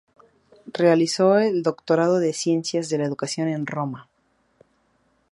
[0.73, 4.09] Realizó el doctorado de Ciencias de la Educación en Roma.